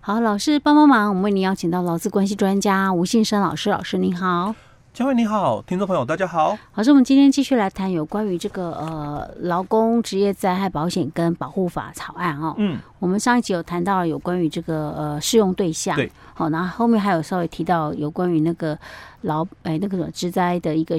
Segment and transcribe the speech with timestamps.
[0.00, 4.54] 好，老师帮帮忙，我们为您邀请到劳资关系专家吴信生老师，老师您好。
[4.94, 6.56] 嘉惠你好，听众朋友大家好。
[6.74, 12.54] 老师，我们今天继续来谈有关于这个呃劳工职业灾害保险跟保护法草案哦。
[12.56, 18.78] 嗯，我们上一集有谈到有关于这个呃适用对象，对，好，然后后面还有稍微提到有关于那个
[19.22, 20.96] 劳哎那个什么职灾的一个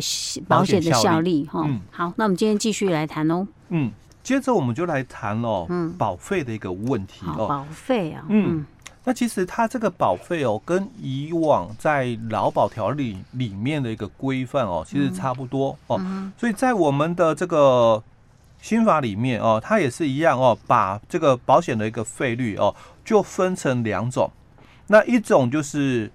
[0.47, 1.63] 保险的效力哈。
[1.65, 3.47] 嗯，好，那我们今天继续来谈哦。
[3.69, 3.91] 嗯，
[4.23, 8.65] 接着我们就来谈哦，嗯，保费的一个问题哦，保费啊，嗯。
[9.09, 15.99] 那其实它这个保费哦，跟以往在劳保条例里面的一个规范哦，其实差不多哦。
[16.37, 18.03] 所以在我们的这个
[18.61, 24.29] 新法里面哦，它也是一样哦，把这个保险的一个费率哦，就分成两种。
[24.85, 26.11] 那一种就是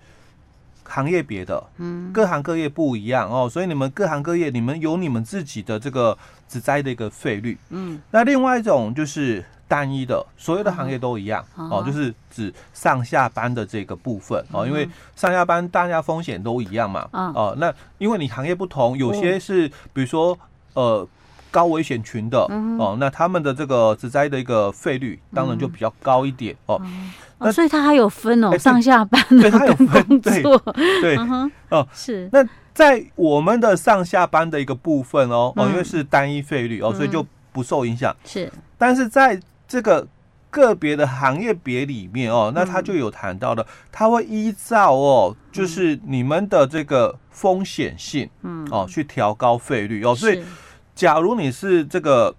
[0.85, 6.17] 行业别的，嗯，各行各业不一样哦，所以你们各行各业，你们有你们自己的这个
[6.49, 8.01] 职灾的一个费率，嗯。
[8.13, 9.45] 那另外一种就是。
[9.67, 20.39] 单一的，所有的行业都一样哦，就是指上下班的这个部分哦，因为上下班大家风险都一样嘛，哦，那因为你行业不同，有些是比如说
[20.75, 21.07] 呃
[21.51, 22.39] 高危险群的
[22.79, 26.81] 哦，那他们的这个职灾的一个费率当然就比较高一点哦。
[27.39, 30.43] 那所以它还有分哦，上下班的，对，它有分，对
[31.01, 31.17] 对
[31.69, 32.29] 哦，是。
[32.33, 38.15] 那在我们的上下班的一个部分哦哦，因为是单一费率哦，所以就不受影响。
[38.25, 39.39] 是，但是在
[39.75, 40.07] 这个
[40.51, 50.15] 个别的行业别里面哦，那他就有谈到的，他会依照哦，就是你们的这个风险性，嗯，哦，去调高费率哦。
[50.15, 50.45] 所以，
[50.95, 52.33] 假如你是这个，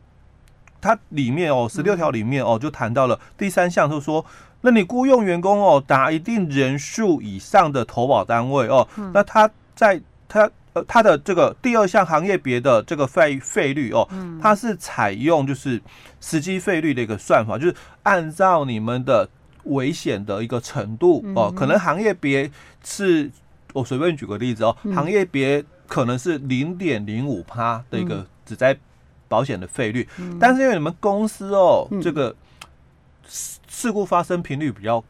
[0.80, 4.26] 它里面哦，十六条里面哦，就谈到了第三项，就是说，
[4.62, 10.50] 那你雇佣员工哦，达一定人数以上的投保单位哦，那他在他。
[10.76, 14.08] 呃，它的这个第二项行业别的这个费费率哦，
[14.42, 15.82] 它是采用就是
[16.20, 19.30] 实际费率的一个算法，就是按照你们的
[19.64, 22.52] 危险的一个程度哦，可能行业别
[22.84, 23.32] 是，
[23.72, 28.78] 我随便举个例子哦，行业别可能是零点零五趴的一个只在
[29.30, 30.06] 保险的费率，
[30.42, 32.36] 但是因为你们公司哦，这个
[33.26, 35.02] 事故发生频率比较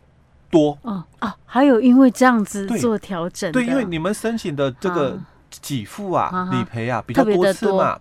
[0.52, 5.20] 多哦啊，还有因为这样子做调整，对，因为你们申请的这个。
[5.68, 7.98] 给付啊，理赔啊，比较多次嘛，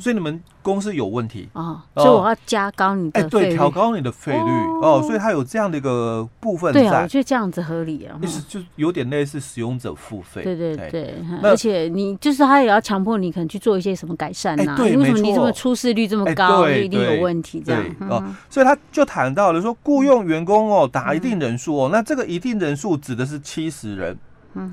[0.00, 1.48] 所以你们公司有问题。
[1.52, 4.50] 啊，所以我要加高你的费率，对，调高你的费率。
[4.80, 24.16] 哦，所以它有这样的一个部分在，对啊，我觉得这样子合理啊，意思就有点类似使用者付费，对对对，而且你就是他也要强迫你可能去做一些什么改善呐，为什么你这么出事率这么高，一定有问题这样哦，所以他就谈到了说，雇佣员工哦，达一定人数哦，那这个一定人数指的是七十人。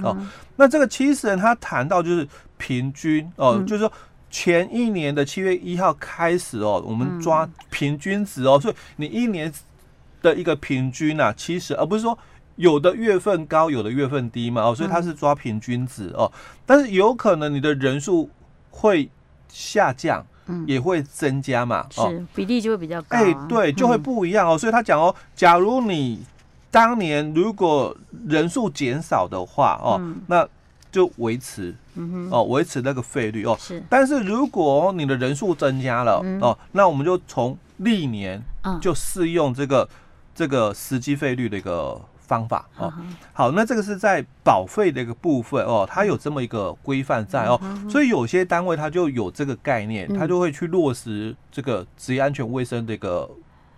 [0.04, 0.18] 哦，
[0.56, 3.92] 那这个七十人他谈到就是平均哦，就是说
[4.30, 9.52] 前一年的七月一号开始哦，我们抓平均值哦，所以你一年
[10.22, 12.18] 的一个平均啊，七十，而不是说
[12.56, 16.32] 有的月份高，有的月份低嘛哦，所以他是抓平均值哦，
[16.66, 18.30] 但是有可能你的人数
[18.72, 19.10] 会
[19.48, 20.66] 下降，嗯。
[20.68, 26.22] 也会增加嘛，是比例就会比较高，哎，对，就会不一样哦，所以他讲哦，假如你。
[26.76, 27.96] 当年如果
[28.28, 29.96] 人数减少的话哦，
[30.28, 30.46] 那
[30.92, 31.74] 就维持
[32.30, 33.56] 哦，维持那个费率哦。
[33.58, 38.44] 是，但是如果你的人数增加了哦，那我们就从历年
[38.82, 39.88] 就适用这个
[40.36, 42.94] 这个实际费率的一个方法哦。
[43.32, 47.58] 好，那这个是在保费的一个部分哦，它有这么一个规范在哦，
[47.90, 53.32] 所以有些单位它就有这个概念，它就会去落实这个职业安全卫生的一个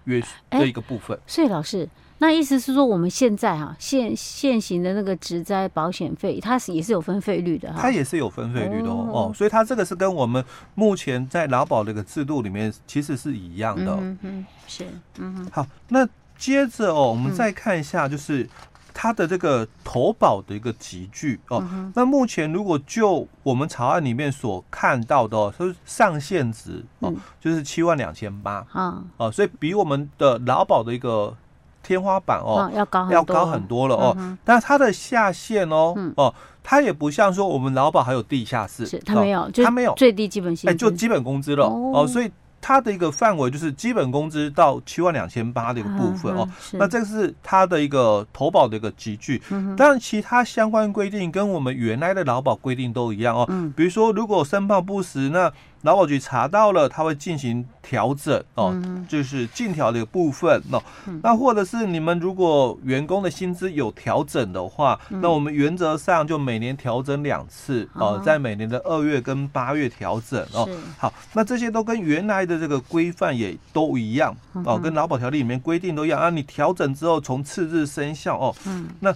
[0.06, 0.20] 约
[0.50, 1.16] 的一个部分。
[1.28, 1.88] 所以老师。
[2.20, 14.86] 那意思是说，我们现在哈现现行的那个职灾保险费，它是也是有分费率的哈，它也是有分费率的哦，哦，所以它这个是跟我们目前在劳保这个制度里面其实是一样的，嗯嗯，是，
[15.20, 15.48] 嗯哼。
[15.52, 16.08] 好，那
[16.40, 18.50] 接着哦，我们再看一下，就是
[18.96, 21.64] 它的这个投保的一个集距哦。
[21.94, 31.38] 那目前如果就我们草案里面所看到的哦，是上限值哦，就是七万两千八啊，哦，所以比我们的劳保的一个。
[31.88, 39.94] 天花板哦，要高要高很多了哦，但是它的下限哦哦，它也不像说我们劳保还有地下室，它没有，它没有。
[39.96, 41.66] 最低基本哎，就基本工资了。
[41.66, 42.30] 哦，所以
[42.60, 49.42] 它的一个范围就是基本工资到七万两千八的一个部分哦，那这个是它的一个投保的一个集聚，
[49.78, 55.52] 当然其他相关规定跟我们原来的劳保规定都一样哦，比如说如果申报不实，那
[55.84, 58.76] 劳保局查到了，他会进行调整哦，
[59.08, 60.82] 就是进调的部分哦。
[61.22, 70.68] 那或者是你们如果员工的薪资有调整的话，那我们原则上就每年调整两次哦，在每年的二月跟八月调整哦。
[70.98, 74.36] 好，那这些都跟原来的这个规范也都一样
[74.66, 76.30] 哦，跟劳保条例里面规定都一样啊。
[76.30, 78.56] 你调整之后从次日生效哦。
[79.00, 79.14] 那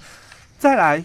[0.58, 1.04] 再来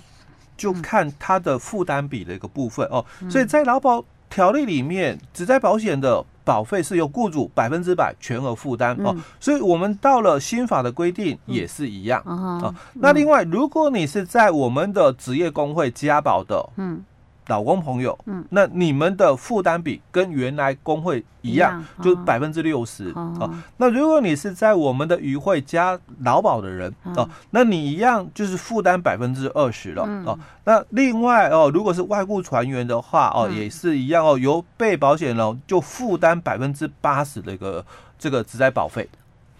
[0.57, 3.05] 就看它的负担比的一个部分哦。
[3.31, 4.05] 所以在劳保
[4.37, 12.75] 条例里面，只在保险的保费是由雇主百分之百全额负担哦，所以我们到了新法的规定也是一样啊。
[12.93, 17.03] 那另外，如果你是在我们的职业工会加保的，嗯。
[17.49, 23.49] 劳工朋友，嗯，那你们的负担比跟原来工会一样，就百分之六十哦。
[23.77, 30.39] 那如果你是在我们的余会加劳保的人哦，那你一样就是负担百分之二十了哦。
[30.65, 37.85] 那另外哦，如果是外雇船员的话哦，也是一样哦，由被保险人就负担百分之八十的一个
[38.19, 39.09] 这个职灾保费。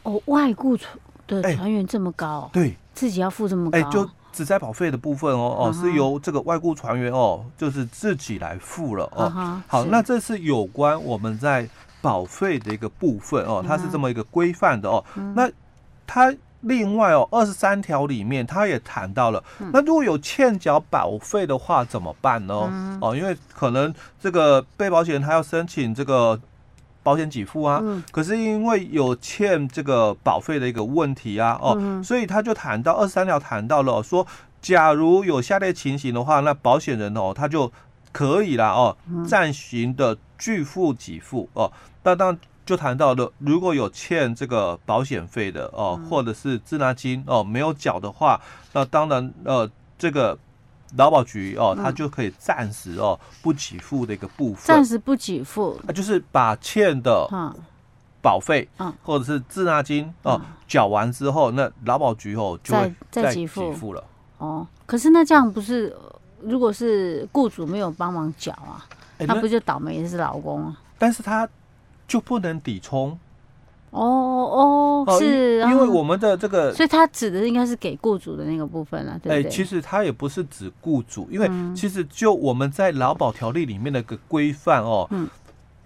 [0.03, 0.99] 哦，外雇船
[1.29, 4.09] 的船员这么高，对，自己要付这么高，哎，就。
[4.37, 9.63] 职灾保费的部分哦哦，是由这个外雇船员哦，就是自己来付了哦。
[9.67, 11.67] 好，那这是有关我们在
[12.03, 15.03] 保费的一个部分哦，它是这么一个规范的哦。
[15.35, 15.51] 那
[16.07, 16.31] 它
[16.61, 19.43] 另外哦，二十三条里面它也谈到了，
[19.73, 22.99] 那如果有欠缴保费的话怎么办呢？
[23.01, 26.39] 哦，因为可能这个被保险人他要申请这个。
[27.07, 27.81] 保险给付啊，
[28.11, 34.27] 可是因为有欠这个保费的一个问题啊，哦，所以他就谈到二十三条谈到了说，
[34.61, 37.71] 假如有下列情形的话，那保险人哦他就
[38.11, 41.71] 可以啦哦，暂行的拒付给付哦。
[42.03, 48.41] 那当就谈到了，如果有欠这个保险费的哦，或者是滞纳金哦没有缴的话，
[48.73, 50.37] 那当然呃这个。
[50.97, 57.29] 劳保局哦，他就可以暂时哦不给付的一个部分，暂时不给付，啊，就是把欠的
[58.23, 64.03] 保费，嗯，或者是滞纳金哦缴完之后，那劳保局哦就会再给付了。
[64.39, 65.97] 哦，可是那这样不是，
[66.41, 68.85] 如果是雇主没有帮忙缴啊，
[69.19, 70.81] 那不就倒霉的是劳工啊？
[70.99, 71.49] 但是他
[72.09, 73.19] 就不能抵充。
[73.97, 79.51] 哦哦，是，因为我们的这个，所以他指的应该是给雇主的那个部分了，对不对？
[79.51, 85.27] 其实他也不是指雇主，因为其实就我们在劳保条例里面的一个规范哦，嗯，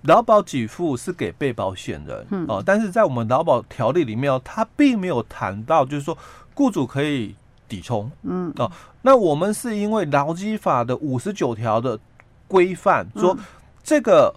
[0.02, 2.44] 劳保给付是给被保险人，嗯。
[2.48, 6.18] 哦，但是在我们劳保条例里面哦，他并没有谈到就是说
[6.54, 7.36] 雇主可以
[7.68, 8.52] 抵充，嗯。
[8.56, 8.70] 哦，
[9.02, 11.98] 那我们是因为劳基法的五十九条的
[12.48, 13.38] 规范说
[13.84, 14.34] 这个。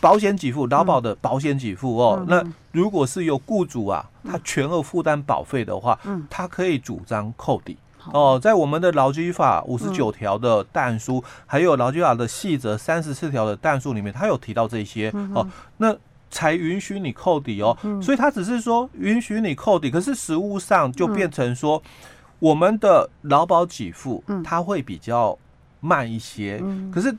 [0.00, 7.76] 保险给付，劳保的保险给付哦，嗯、那如果是由雇主啊，他全额负担保费的话，嗯，他可以主张扣抵。
[8.12, 8.38] 哦。
[8.40, 15.48] 在我们的劳基法五十九条的但书，嗯、还有劳基法的细则三十四条的但书里面，他有提到这些、嗯、哦，
[15.78, 15.96] 那
[16.30, 17.76] 才允许你扣抵哦。
[17.82, 21.90] 嗯、所以他只是说允许你扣抵，可是实务上就变成说，嗯、
[22.38, 25.36] 我们的劳保给付，嗯，它会比较
[25.80, 27.16] 慢一些，嗯，可是。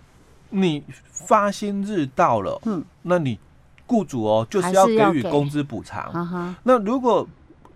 [0.49, 3.37] 你发薪日到了，嗯，那你
[3.85, 6.57] 雇主哦就是要给予工资补偿。
[6.63, 7.27] 那如果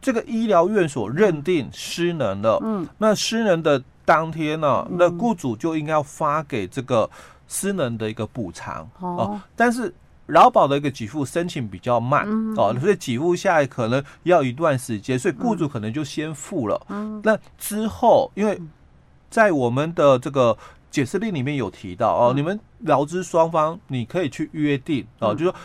[0.01, 7.09] 这个医疗院所认定失能了，嗯，那失能的当天呢，那雇主就应该要发给这个
[7.47, 9.39] 失能的一个补偿哦。
[9.55, 9.93] 但是
[10.27, 16.81] 劳保的一个给付申请比较慢哦，所以给付下来可能要一段时间，所以雇主可能就先付了。
[17.23, 18.59] 那之后，因为
[19.29, 20.57] 在我们的这个。
[20.91, 25.55] 解释令里面有提到哦，你们劳资双方你可以去约定哦，就是说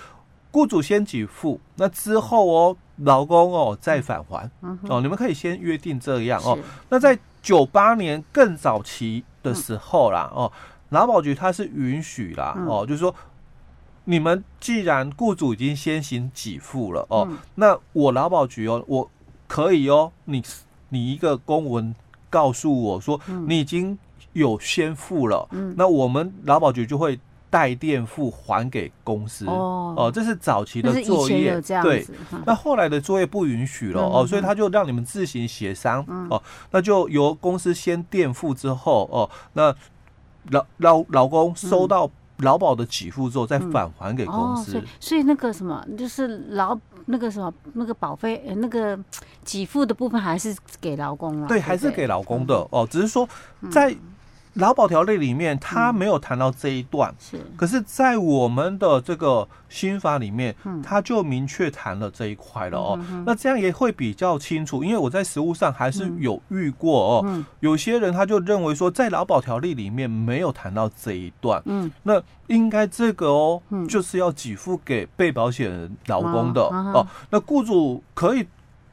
[0.53, 4.49] 雇主先给付，那之后哦，劳工哦再返还
[4.89, 6.57] 哦，你们可以先约定这样哦。
[6.89, 10.51] 那在九八年更早期的时候啦哦，
[10.91, 13.15] 劳保局它是允许啦哦，就是说
[14.05, 19.11] 你们既然雇主已经先行给付了哦，那我劳保局哦，我
[19.49, 20.43] 可以哦，你
[20.91, 21.95] 你一个公文
[22.31, 23.99] 告诉我说你已经。
[24.37, 29.47] 有先付了，嗯，那我们劳保局就会代垫付还给公司。
[29.47, 32.07] 哦，哦，这是早期的作业，对。
[32.45, 39.75] 那后来的作业不允许了哦，所以他就让你们自行协商哦，那就由公司先垫付之后哦，那
[40.51, 48.99] 老老老公收到劳保的给付之后再返还给公司，所以所以那个什么就是劳那个什么那个保费那个
[49.45, 53.27] 给付的部分还是给劳工了，对，还是给劳工的哦，只是说
[53.71, 53.97] 在。
[54.57, 57.39] 劳保条例里面，他没有谈到这一段，是。
[57.57, 62.99] 可是，在我们的这个新法里面，他就明确谈了这一块了哦。
[63.27, 67.45] 那这样也会比较清楚，因为我在实务上还是有遇过哦。
[67.61, 77.07] 有些人他就认为说，在劳保条例里面没有谈到这一段，嗯，那应该这个哦，就是要给付给被保险人劳工的哦。
[77.31, 78.47] 那雇主可以。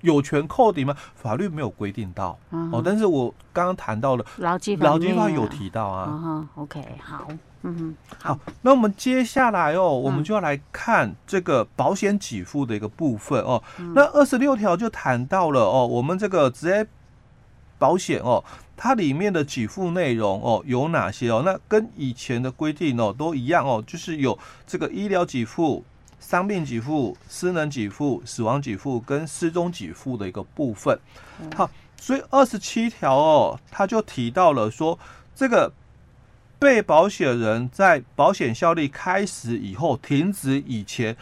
[0.03, 0.95] 有权扣抵吗？
[1.15, 2.75] 法律没有规定到、uh.
[2.75, 6.47] 哦，但是我刚刚谈到了劳基劳基法有提到啊。
[6.55, 6.61] Uh.
[6.61, 7.25] OK，好，
[7.61, 13.63] 嗯哼，好，那我们接下来哦，我们就要来看这个保险给付的一个部分哦。
[13.79, 13.93] Uh.
[13.95, 16.85] 那二十六条就谈到了哦，我们这个职业
[17.79, 18.43] 保险哦，
[18.75, 21.43] 它里面的给付内容哦有哪些哦？
[21.45, 25.85] 那跟以前的规定哦都一样哦，就是有这个医疗给付。
[26.25, 30.97] 伤病给付、失能给付、死亡给付跟失踪给付的一个部分。
[31.53, 34.97] 好，所以二十七条哦，他就提到了说，
[35.35, 35.71] 这个
[36.57, 41.15] 被保险人在保险效力开始以后停止以前，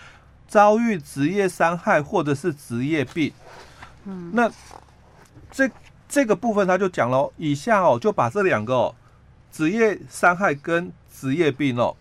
[0.48, 3.34] 遭遇职业伤害或者是职业病。
[4.06, 4.50] 嗯，那
[5.52, 5.70] 这
[6.08, 8.96] 这个部分他就讲了，以下哦就把这两个哦，
[9.52, 11.96] 职业伤害跟职业病哦。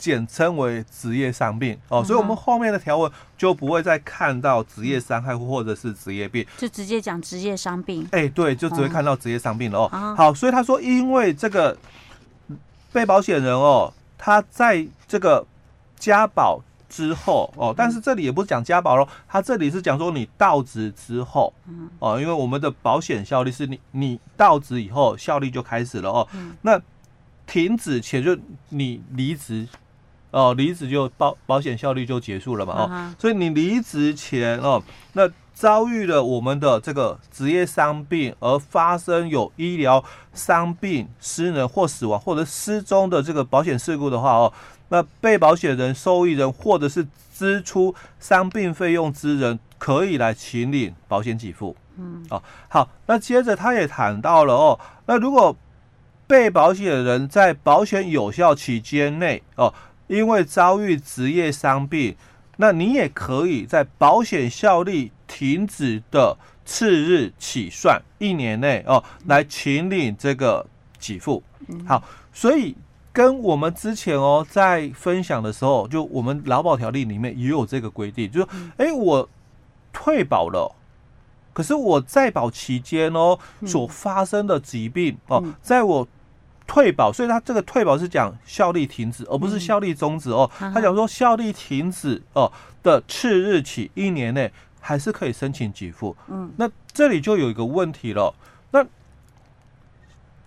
[0.00, 1.78] 简称为职业伤病。
[1.88, 8.08] 哦，所以我们后面的条文就不会再看到职业伤害或者是职业病，就直接讲职业伤病。
[8.12, 10.14] 哎，对，就只会看到职业伤病了哦。
[10.16, 11.76] 好，所以他说，因为这个
[12.94, 15.46] 被保险人哦，他在这个
[15.98, 21.52] 加保之后哦，但是这里也不是讲加保喽，他这里是讲说你到职之后
[21.98, 26.26] 哦，因为我们的保险效力是你你到职以后效力就开始了哦，
[26.62, 26.80] 那
[27.46, 28.34] 停止前就
[28.70, 29.68] 你离职。
[30.30, 32.74] 哦，离职就保保险效力就结束了嘛？
[32.74, 33.20] 哦，uh.
[33.20, 34.82] 所以你离职前哦，
[35.14, 44.52] 那遭遇了我们的这个职业伤病而发生有医疗伤病、失能或死亡或者失踪的这个保险事故的话哦，
[44.88, 51.76] 那被保险人、受益人或者是支出伤病费用之人可以来请领保险给付。
[51.98, 55.54] 嗯，哦，好，那接着他也谈到了哦，那如果
[56.26, 59.74] 被保险人在保险有效期间内哦。
[60.10, 62.16] 因为遭遇职业伤病，
[62.56, 70.66] 那你也可以在保险效力停止的次日起算一年内哦，来请领这个
[70.98, 71.40] 给付。
[71.86, 72.02] 好，
[72.32, 72.74] 所以
[73.12, 78.48] 跟我们之前哦在分享的时候，就我们劳保条例里面也有这个规定，就是说，
[78.78, 79.28] 哎，我
[79.92, 80.74] 退保了，
[81.52, 86.08] 可是我在保期间哦所发生的疾病哦，在我。
[86.72, 90.48] 退保，所以他这个退保是讲效力停止，而不是效力终止哦。
[90.56, 96.16] 他讲说效力停止哦的次日起一年内还是可以申请给付。
[96.28, 98.32] 嗯，那这里就有一个问题了。
[98.70, 98.86] 那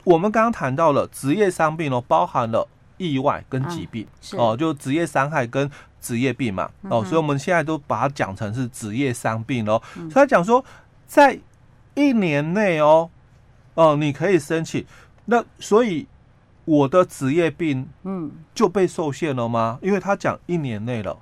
[0.05, 2.65] 我们刚刚谈到了职业伤病哦，包含了
[2.95, 6.71] 意外跟疾病哦，就职业伤害跟职业病嘛。
[6.83, 9.81] 哦，所以我们现在都把它讲成是职业伤病哦。
[9.93, 10.63] 所以他讲说
[11.05, 11.37] 在
[11.95, 13.09] 一年内哦，
[13.73, 14.85] 哦你可以申请。
[15.25, 16.07] 那所以。
[16.65, 19.79] 我的职业病，嗯，就被受限了吗？
[19.81, 21.17] 因为他讲一年内了。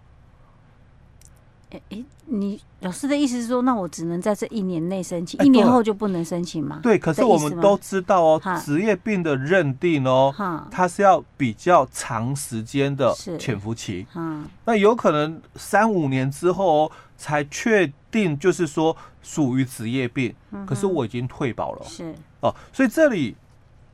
[1.71, 6.81] 哎哎，你老师的意思是说，那我只能在这一年内申请，一年后就不能申请吗？
[6.83, 10.35] 对，可是我们都知道哦，职业病的认定哦，
[10.69, 20.35] 它是要比较长时间的潜伏期，嗯，那有可能三五年之后哦，才确定就是说属于职业病，
[20.67, 22.13] 可是我已经退保了，是。
[22.41, 23.35] 哦，所以这里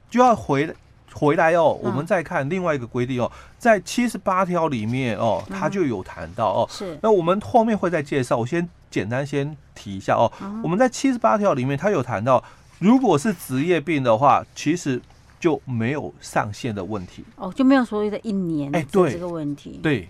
[0.09, 0.75] 就要回。
[1.17, 6.67] 回来哦，我们再看另外一个规定哦，在七十八条里面哦，它就有谈到哦。
[6.69, 6.95] 是。
[7.01, 10.31] 那我们后面会再介绍，我先简单先提一下哦。
[10.63, 12.43] 我们在七十八条里面，它有谈到，
[12.77, 15.01] 如果是职业病的话，其实
[15.39, 17.23] 就没有上限的问题。
[17.37, 19.79] 哦，就没有所谓的一年哎，对这个问题。
[19.81, 20.07] 对。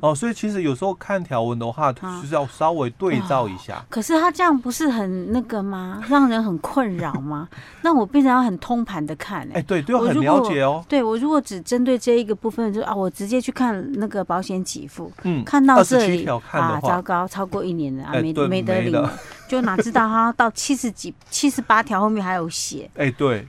[0.00, 3.84] 哦，所以其实有时候看条文的话，就是要稍微对照一下。
[3.88, 6.02] 可是他这样不是很那个吗？
[6.08, 7.48] 让人很困扰吗？
[7.82, 9.52] 那我变成要很通盘的看哎。
[9.54, 10.84] 哎，对，都要很了解哦。
[10.88, 19.08] 对，我如果只针对这一个部分，就啊，我直接去看那个保险给付，嗯，看到这里啊，糟糕，超过一年了啊，没没得领，
[19.48, 22.90] 就哪知道他到七十几、七十八条后面还有写。
[22.96, 23.46] 哎，对。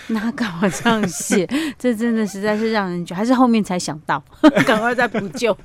[0.08, 1.46] 那干嘛这样写？
[1.78, 4.22] 这真的实在是让人觉得，还是后面才想到，
[4.66, 5.56] 赶快再补救。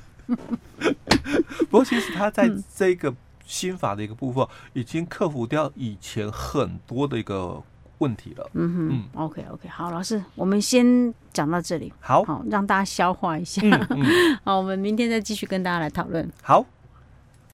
[1.70, 3.14] 不过其实他在这个
[3.46, 7.62] 心法的一个部分，已经克服掉以前很多的一个
[7.98, 8.50] 问题了。
[8.54, 13.60] 嗯哼，嗯，OK OK，好，老师，我们先讲到这里，好，好，让大家消化一下。
[13.62, 16.28] 嗯嗯、好，我们明天再继续跟大家来讨论。
[16.42, 16.64] 好。